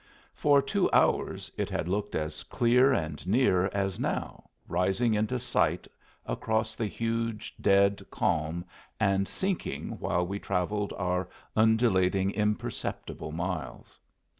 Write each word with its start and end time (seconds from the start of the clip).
For 0.33 0.63
two 0.63 0.91
hours 0.91 1.51
it 1.57 1.69
had 1.69 1.87
looked 1.87 2.15
as 2.15 2.41
clear 2.41 2.91
and 2.91 3.23
near 3.27 3.65
as 3.67 3.99
now, 3.99 4.49
rising 4.67 5.13
into 5.13 5.37
sight 5.37 5.87
across 6.25 6.73
the 6.73 6.87
huge 6.87 7.53
dead 7.61 8.03
calm 8.09 8.65
and 8.99 9.27
sinking 9.27 9.99
while 9.99 10.25
we 10.25 10.39
travelled 10.39 10.91
our 10.97 11.29
undulating, 11.55 12.31
imperceptible 12.31 13.31
miles. 13.31 13.99